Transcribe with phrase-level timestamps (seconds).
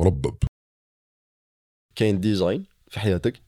[0.00, 0.34] مربب
[1.96, 3.40] كاين ديزاين في حياتك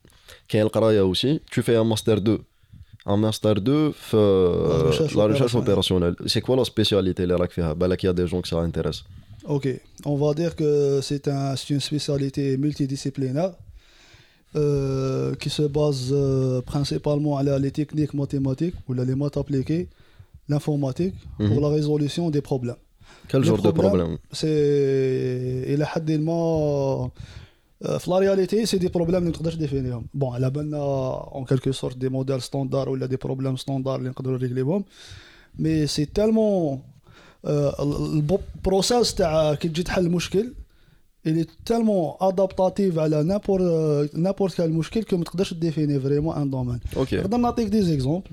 [0.47, 2.39] كاين القرايه اوسي تو في ان ماستر 2
[3.09, 5.55] ان ماستر 2 في recherche لا ريشيرش opérationnelle.
[5.55, 9.03] اوبيراسيونيل سي كوا لا سبيسياليتي اللي راك فيها بالك يا دي جون كو سا انتريس
[9.57, 9.67] Ok,
[10.05, 10.71] on va dire que
[11.09, 13.53] c'est un, c'est une spécialité multidisciplinaire
[14.55, 19.85] euh, qui se base euh, principalement à les techniques mathématiques ou les maths appliquées,
[20.51, 21.15] l'informatique,
[21.47, 22.81] pour la résolution des problèmes.
[23.34, 24.18] Le جور دو problème, بروبليم.
[24.32, 24.44] C'est
[25.74, 27.10] إلى حد ما
[27.82, 30.78] آه، في la réalité c'est des problèmes اللي نقدرش نديفينيهم bon على بالنا
[31.34, 34.84] en quelque sorte des modèles standards ولا des problèmes standards اللي نقدروا ريغليهم
[35.58, 36.82] mais c'est tellement
[37.44, 40.52] ال processus تاع كي تجي تحل مشكل
[41.26, 46.50] il est tellement adaptatif على n'importe n'importe quel مشكل que ما تقدرش définir vraiment un
[46.50, 48.30] domaine okay نقدر نعطيك des exemples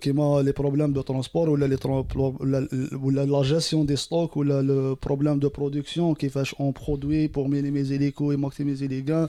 [0.00, 1.78] كيما لي بروبليم دو ترونسبور ولا لي
[2.14, 2.68] ولا
[3.02, 7.98] ولا لا جيستيون دي ستوك ولا لو بروبليم دو برودكسيون كيفاش اون برودوي بور مينيميزي
[7.98, 9.28] لي كو ماكسيميزي لي غان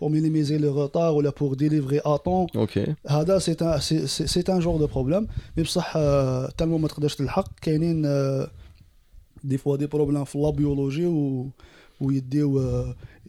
[0.00, 4.76] بور مينيميزي لو روتار ولا بور ديليفري اتون أوكي هذا سي ان سي ان جور
[4.76, 5.92] دو بروبليم مي بصح
[6.58, 8.02] تالمون ما تقدرش تلحق كاينين
[9.44, 11.75] دي فوا دي بروبليم في لا بيولوجي و ويديو آه،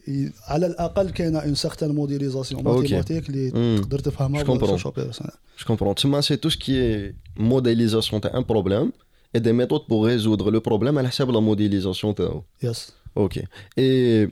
[0.07, 2.79] ي- على الاقل كاينه اون سيغتان موديليزاسيون أوكي.
[2.81, 3.81] ماتيماتيك اللي مم.
[3.81, 4.49] تقدر تفهمها Je comprends.
[4.51, 5.93] بالريشيرش اوبيراسيونيل Je comprends.
[6.01, 7.13] Tuma, c'est tout ce qui est
[7.53, 8.91] modélisation d'un problème
[9.35, 12.43] et des méthodes pour résoudre le problème à la حساب la modélisation تاعو.
[12.63, 13.37] يس Ok.
[13.77, 14.27] Et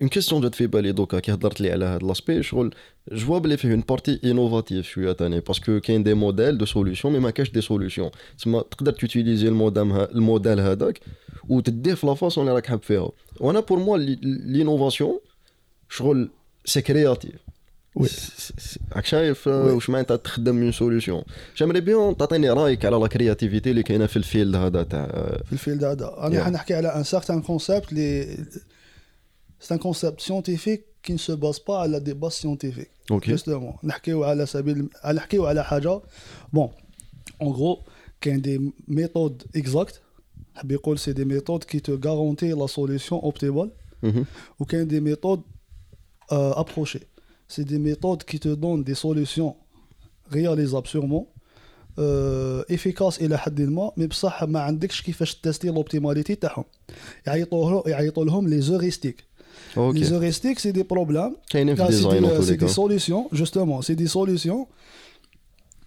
[0.00, 2.74] une question de fait بالي d'accord كي هضرت لي على هذا l'aspect شغل
[3.12, 7.10] جو بلي فيه une partie innovative شوية ثاني parce que كاين des modèles de solution
[7.10, 11.00] mais ما كاش des solutions تسمى تقدر تيوتيليزي ال modèle ال modèle هذاك
[11.48, 15.20] وتديه في la façon اللي راك حاب فيها وأنا pour moi l'innovation
[15.90, 16.30] شغل
[16.64, 17.34] سي كرياتيف
[17.94, 18.08] وي.
[18.92, 19.72] راك شايف وي.
[19.72, 21.22] واش معناتها تخدم اون سوليوشن
[21.56, 25.06] جامري بيان تعطيني رايك على لا كرياتيفيتي اللي كاينة في الفيلد هذا تاع
[25.44, 26.24] في الفيلد هذا Yeah.
[26.24, 28.36] أنا حنحكي على ان سيغتان كونسيبت اللي
[29.60, 33.74] سي ان كونسيبت سيونتيفيك كي ne se base pas على دي باس سيونتيفيك أوكي جوستومون
[33.84, 36.00] نحكيو على سبيل على نحكيو على حاجة
[36.52, 36.68] بون
[37.42, 37.82] اون غرو
[38.20, 40.00] كاين دي ميثود اكزاكت
[40.54, 43.70] حاب يقول سي دي ميثود كي تو غارونتي لا سوليوشن اوبتيمال
[44.02, 44.24] مهم.
[44.60, 45.42] وكاين des méthodes
[46.30, 47.00] approchées
[47.48, 49.52] c'est des méthodes qui te donnent des solutions
[50.32, 51.26] réalisables sûrement
[52.70, 56.64] efficaces إلى حد ما mais بصح ما عندكش كيفاش tester l'optimalité تاعهم
[57.26, 59.24] يعيطوا يعيطوا لهم les heuristiques
[59.76, 62.42] les أوكي heuristiques c'est des problèmes كاينين في Là, c'est ال design des, en tous
[62.46, 62.72] c'est les des cas.
[62.72, 64.66] solutions, justement, c'est des solutions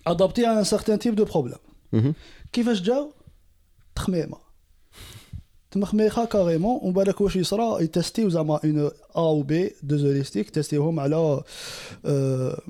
[0.06, 1.60] adaptées à un certain type de problème.
[1.94, 2.14] مهم.
[2.54, 3.12] كيفاش جاو
[3.96, 4.38] تخميمه
[5.72, 11.00] تمخميخه carrément ومن بالك واش يصرى يتستيو زعما on a ou bien deux heuristiques تستيوهم
[11.00, 11.42] على
[12.06, 12.62] آه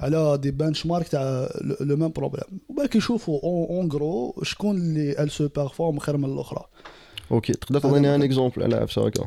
[0.00, 1.48] على des benchmarks تاع
[1.80, 6.24] le même problème ومن بالك يشوفوا en gros شكون اللي elle se performe خير من
[6.32, 6.64] الاخرى
[7.30, 9.26] أوكي تقدر تعطيني un exemple على عفسه هكا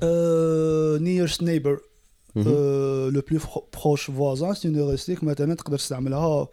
[1.00, 1.80] nearest neighbor
[2.36, 2.48] مهم.
[3.10, 3.40] le plus
[3.84, 6.48] proche voisin c'est une heuristique مثلا تقدر تستعملها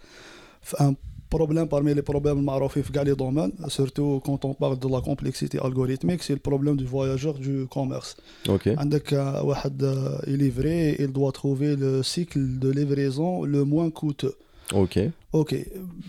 [0.63, 0.97] في un
[1.33, 5.01] problème parmi les problèmes المعروفين في كاع les domaines surtout quand on parle de la
[5.01, 8.17] complexité algorithmique c'est le problème du voyageur du commerce.
[8.49, 13.65] أوكي عندك آه، واحد آه، ي livrer il doit trouver le cycle de livraison le
[13.65, 14.35] moins coûteux.
[14.73, 15.65] أوكي أوكي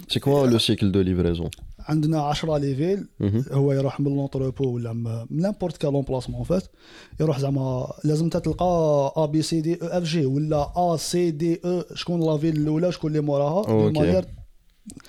[0.09, 1.49] c'est quoi le cycle de livraison
[1.85, 3.07] عندنا 10 les villes
[3.51, 6.63] هو يروح من l'entrepôt ولا من n'importe quel emplacement en fait
[7.19, 11.61] يروح زعما لازم تلقى A B C D E F G ولا A C D
[11.65, 14.25] E شكون la ville الأولى شكون اللي موراها manière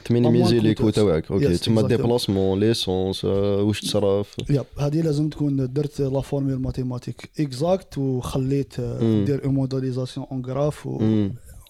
[0.05, 0.91] تمينيميزي les coûts.
[0.91, 1.83] تاعك أوكي تما.
[1.83, 9.25] déplacement l'essence واش تصرف يب هذه لازم تكون درت la formule mathématique exacte وخليت آه،.
[9.25, 10.99] دير une modélisation en graphe و.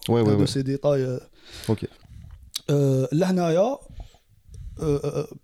[0.09, 1.19] oui oui oui ces détails
[1.69, 1.87] أوكي
[2.69, 3.77] آه، لهنايا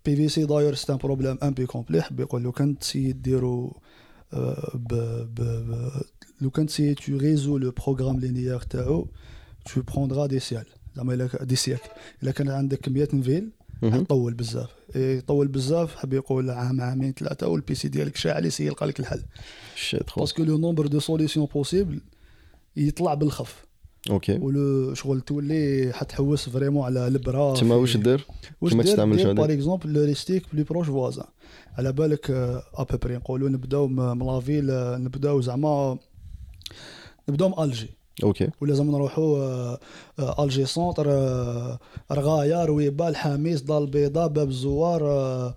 [0.06, 3.78] بي في سي داير سي ان بروبليم ان بي كومبليح بيقول لو كان t'essaies ديرو
[4.34, 5.92] ب ب ب
[6.42, 9.08] لو كان t'essaies tu résous le programme linéaire تاعو
[9.66, 11.90] te prendra des siècles زعما des siècles
[12.24, 13.52] إلا كان عندك 100 ville
[13.82, 14.04] مهم.
[14.04, 14.70] طول بزاف.
[14.96, 19.00] يطول بزاف حاب يقول عام عامين ثلاثة وال PC ديالك شاعل ي essayer يلقى لك
[19.00, 19.24] الحل
[20.18, 22.02] parce que le nombre de solutions possibles
[22.76, 23.66] يطلع بالخف.
[24.10, 24.38] أوكي.
[24.38, 28.26] ولو شغل تولي حتحوس vraiment على البرا تما واش دير؟
[28.62, 31.26] واش كيما دير؟ تستعمل دير شهادة؟ par exemple l'heuristique plus proche voisin
[31.78, 32.32] على بالك
[32.76, 35.98] à peu près نقولوا نبداو من la ville آه، نبداو زعما
[37.30, 37.90] نبداو من الجي
[38.24, 38.50] أوكي.
[38.62, 39.80] ولازم نروحوا آه،
[40.20, 41.80] آه، Alger Centre آه،
[42.12, 45.56] رغايا رويبه الحميز دار البيضاء باب الزوار آه، آه،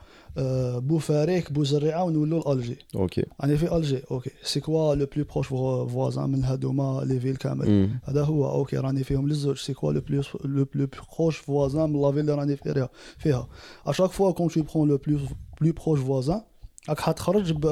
[0.78, 6.30] بوفاريك بوزريعه ونولوا لالجي أوكي يعني في الجي أوكي c'est quoi le plus proche voisin
[6.30, 7.68] من هادوما les villes كامل.
[8.04, 10.88] هذا هو أوكي راني فيهم للزوج c'est quoi le plus le plus
[11.18, 12.88] proche voisin من la ville اللي راني فيها
[13.18, 13.48] فيها
[13.86, 15.18] à chaque fois quand tu prends le plus
[15.60, 16.40] plus proche voisin
[16.88, 17.66] راك حتخرج ب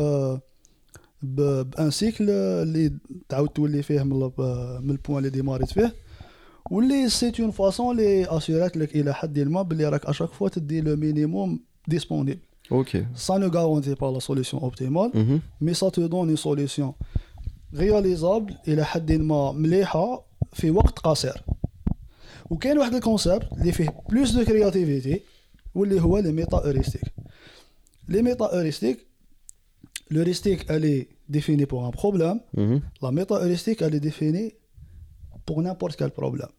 [1.22, 2.92] ب- ب un cycle اللي
[3.28, 5.94] تعاود تولي فيه من ال- من ال point اللي ديماريت فيه
[6.70, 10.48] واللي c'est une façon اللي اسيرات لك إلى حد ما باللي راك à chaque fois
[10.48, 12.40] تدي لو مينيموم ديسپونيبل
[12.71, 15.41] اوكي Ça ne garantit pas la solution optimale, مهم.
[15.61, 16.93] mais ça te donne une solution
[17.73, 21.43] réalisable إلى حد ما مليحة في وقت قصير.
[22.49, 25.21] وكاين واحد الكونسيبت اللي فيه بلوس دو كرياتيفيتي
[25.75, 27.01] واللي هو لي ميتا هوريستيك.
[28.07, 28.99] لي ميتا هوريستيك
[30.13, 32.81] l'heuristique elle est définie pour un problème, مهم.
[33.03, 34.51] la méta heuristique elle est définie
[35.45, 36.49] pour n'importe quel problème.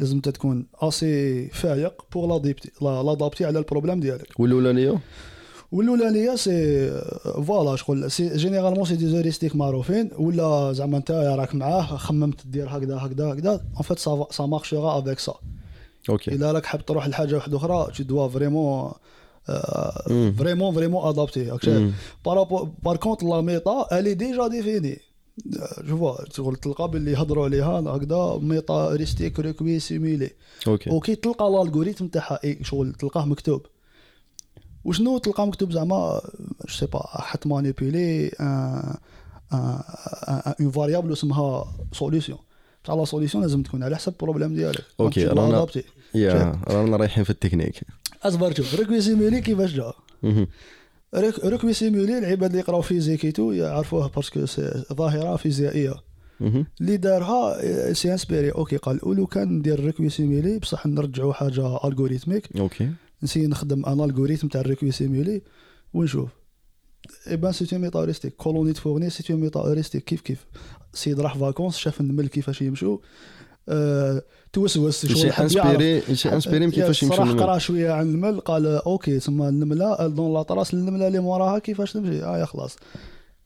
[0.00, 2.42] لازم تكون assez فايق pour
[2.82, 4.40] l'adapter على ال problème ديالك.
[4.40, 4.98] والأولانية؟
[5.72, 6.90] والأولانية c'est
[7.46, 12.68] voilà شغل c'est généralement c'est des heuristiques معروفين ولا زعما انت راك معاه خممت دير
[12.68, 13.98] هكذا هكذا هكذا en fait
[14.30, 15.34] ça marchera avec ça
[16.10, 18.92] أوكي إلا راك حاب تروح لحاجة واحدة أخرى tu dois vraiment.
[20.38, 21.92] vraiment vraiment adapter مم.
[22.82, 24.98] par contre la méta elle est déjà définie
[25.84, 30.30] je vois تقول تلقى باللي يهضروا عليها هكذا méta heuristique recuit simulé.
[30.66, 30.90] أوكي.
[30.90, 33.66] وكي تلقى ال algorithme تاعها اي شغل تلقاه مكتوب.
[34.84, 36.20] وشنو تلقاه مكتوب زعما؟
[36.68, 38.30] je sais pas حط manipuler
[40.60, 42.38] une variable اسمها solution
[42.84, 44.84] بصح la solution لازم تكون على حسب ال problème ديالك.
[45.00, 45.66] أوكي، رانا-
[46.14, 47.80] يا رانا رايحين في التكنيك.
[48.22, 49.92] أصبر شوف recuit simulé كيفاش جا؟
[51.18, 54.44] recuit simulé العباد اللي يقراو physique et tout يعرفوه parce que
[54.92, 55.94] ظاهرة فيزيائية.
[56.80, 62.56] اللي دارها s'est inspiré أوكي قال ولو كان ندير recuit simulé بصح نرجعوا حاجة algorithmique
[62.56, 62.90] أوكي.
[63.22, 65.42] ن essayer نخدم un algorithme تاع ال recuit simulé
[65.94, 66.28] ونشوف.
[67.30, 70.46] eh ben c'est méta heuristique colonie de fourmis c'est méta heuristique كيف كيف
[70.92, 72.98] سيد راح vacances شاف النمل كيفاش يمشوا
[74.52, 75.30] توسوس s'est.
[75.30, 77.32] inspiré s'est inspiré من كيفاش يمشي صراحة.
[77.32, 81.92] قرأ شوية عن النمل قال أوكي تسمى النملة dans la trace النملة اللي موراها كيفاش
[81.92, 82.76] تمشي؟ آه يا خلاص.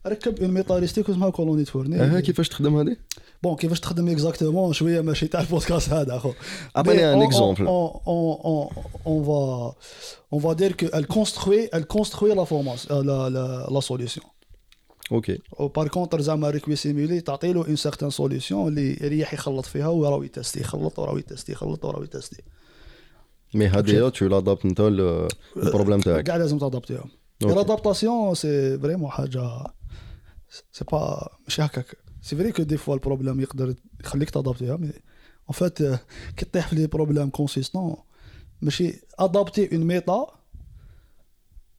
[0.06, 2.96] ركب une méta heuristique اسمها colonie de fourmis آه كيفاش تخدم هذه؟
[3.42, 6.32] bon كيفاش تخدم exactement شوية ماشي تاع البودكاست هذا أخو.
[6.76, 8.68] عطيني un exemple on, on, on,
[9.06, 9.74] on va
[10.34, 12.94] on va dire qu'elle construit elle construit la formation
[15.12, 19.66] أوكي و par contre زعما recuit simulé تعطي له une certaine solution اللي يريح يخلط
[19.66, 22.42] فيها وراهو يتستي يخلط وراهو يتستي يخلط وراهو يتستي
[23.54, 24.80] mais هذه tu l'adaptes انت
[25.56, 27.04] ال problème تاعك كاع لازم تادابتيها.
[27.42, 29.64] l'adaptation c'est vraiment حاجة
[30.72, 34.86] c'est pas ماشي هكاك c'est vrai que des fois ال problème يقدر يخليك تادابتيها mais
[34.86, 35.78] en fait
[36.36, 37.96] كي طيح في les problèmes consistants
[38.62, 40.26] ماشي adapté une méta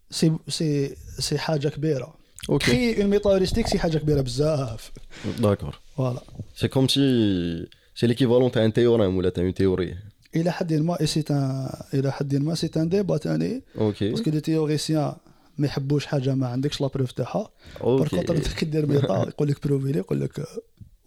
[0.09, 4.91] c'est c'est c'est حاجة كبيره OK كي une métaheuristique c'est حاجة كبيره بزاف
[5.39, 6.21] d'accord voilà
[6.55, 9.97] c'est comme c'est c'est l'équivalent تاع un théorème ولا تاع une théorie
[10.35, 14.29] إلى حد ما c'est un إلى حد ما c'est un débat تاني OK parce que
[14.29, 15.13] les théoriciens
[15.57, 17.49] ما يحبوش حاجة ما عندكش la preuve تاعها
[17.81, 18.23] OK
[18.59, 20.45] كي دير méta يقول لك prouve-les يقول لك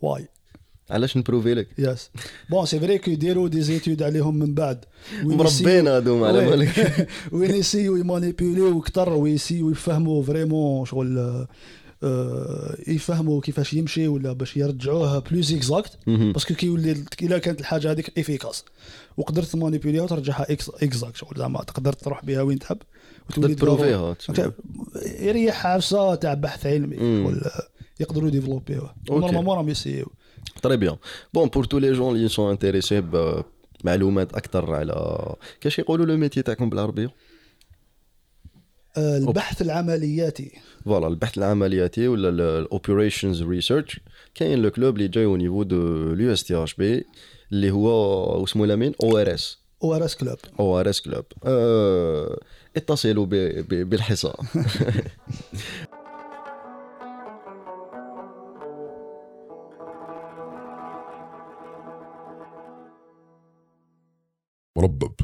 [0.02, 0.28] واي
[0.90, 2.10] علاش نبروفي لك؟ yes.
[2.50, 4.84] bon c'est vrai que يديروا des études عليهم من بعد.
[5.24, 6.50] وين مربين هذوما على.
[6.50, 11.46] بالك وين يسيو يمانيبيوليو كتر ويسيو يفهموا vraiment شغل
[12.02, 15.98] آه، يفهموا كيفاش يمشي ولا باش يرجعوه plus exacte.
[16.06, 18.64] parce que كيولي إلا كانت الحاجة هذيك efficace
[19.16, 20.46] وقدرت تمانيبيوليها وترجعها
[20.82, 22.78] exacte شغل زعما تقدر تروح بها وين تحب.
[23.28, 24.16] تقدر تبروفيها.
[25.20, 26.96] يريح عفسه تاع بحث علمي.
[28.00, 29.20] يقدروا يديفلوبيوه OK.
[29.20, 30.12] normalement راهم يسيو
[30.62, 30.96] très bien
[31.34, 33.02] bon pour tous les gens اللي sont intéressés
[33.84, 37.10] بمعلومات أكثر على كاش يقولوا le métier تاعكم بالعربية؟
[38.96, 40.52] آه، البحث العملياتي.
[40.84, 44.00] voilà البحث العملياتي ولا ال operations research
[44.34, 47.04] كاين le club اللي جاي أو نيفو دو اليو اس تي اش بي
[47.52, 47.90] اللي هو
[48.40, 51.24] واسمه لامين أو ار اس أو ار اس كلوب أو ار اس كلوب
[52.76, 53.26] اتصلوا
[53.62, 54.34] بالحصة.
[64.83, 65.15] مربب